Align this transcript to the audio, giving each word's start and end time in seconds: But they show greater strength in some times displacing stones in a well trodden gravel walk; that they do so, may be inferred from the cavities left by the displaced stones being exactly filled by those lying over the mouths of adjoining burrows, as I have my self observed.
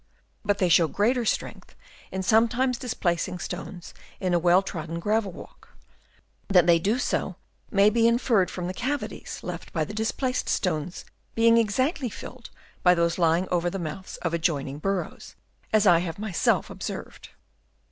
But 0.43 0.57
they 0.57 0.67
show 0.67 0.87
greater 0.87 1.25
strength 1.25 1.75
in 2.11 2.23
some 2.23 2.47
times 2.47 2.79
displacing 2.79 3.37
stones 3.37 3.93
in 4.19 4.33
a 4.33 4.39
well 4.39 4.63
trodden 4.63 4.99
gravel 4.99 5.31
walk; 5.31 5.75
that 6.47 6.65
they 6.65 6.79
do 6.79 6.97
so, 6.97 7.35
may 7.69 7.91
be 7.91 8.07
inferred 8.07 8.49
from 8.49 8.65
the 8.65 8.73
cavities 8.73 9.41
left 9.43 9.71
by 9.71 9.85
the 9.85 9.93
displaced 9.93 10.49
stones 10.49 11.05
being 11.35 11.59
exactly 11.59 12.09
filled 12.09 12.49
by 12.81 12.95
those 12.95 13.19
lying 13.19 13.47
over 13.51 13.69
the 13.69 13.77
mouths 13.77 14.17
of 14.23 14.33
adjoining 14.33 14.79
burrows, 14.79 15.35
as 15.71 15.85
I 15.85 15.99
have 15.99 16.17
my 16.17 16.31
self 16.31 16.71
observed. 16.71 17.29